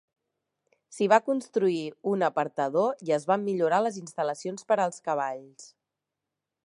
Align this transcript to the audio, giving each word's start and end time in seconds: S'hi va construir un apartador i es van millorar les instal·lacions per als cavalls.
S'hi 0.95 1.07
va 1.11 1.19
construir 1.27 1.83
un 2.13 2.25
apartador 2.29 3.05
i 3.09 3.15
es 3.19 3.29
van 3.33 3.45
millorar 3.51 3.83
les 3.89 4.01
instal·lacions 4.05 4.67
per 4.73 4.79
als 4.87 5.01
cavalls. 5.11 5.69